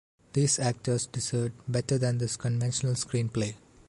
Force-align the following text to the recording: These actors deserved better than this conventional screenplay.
These 0.33 0.57
actors 0.57 1.05
deserved 1.05 1.53
better 1.67 1.99
than 1.99 2.17
this 2.17 2.35
conventional 2.35 2.93
screenplay. 2.95 3.53